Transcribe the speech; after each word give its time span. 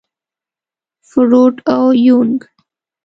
فروډ 1.09 1.55
او 1.75 1.85
يونګ. 2.05 2.39